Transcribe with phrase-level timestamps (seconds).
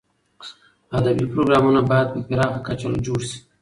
[0.97, 3.37] ادبي پروګرامونه باید په پراخه کچه جوړ شي.